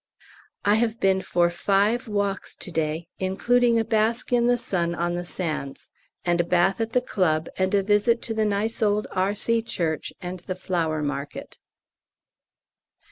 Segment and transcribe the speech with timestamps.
[0.65, 5.13] I have been for five walks to day, including a bask in the sun on
[5.13, 5.91] the sands,
[6.25, 9.61] and a bath at the Club and a visit to the nice old R.C.
[9.61, 11.59] church and the flower market.